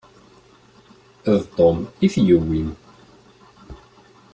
D 1.41 1.43
Tom 1.55 1.77
i 2.05 2.07
t-yewwin. 2.13 2.69